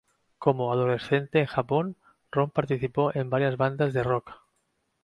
Como 0.39 0.71
adolescente 0.73 1.41
en 1.41 1.45
Japón, 1.45 1.95
Ron 2.31 2.49
participó 2.49 3.11
en 3.15 3.29
varias 3.29 3.55
bandas 3.55 3.93
de 3.93 4.01
"rock". 4.01 4.31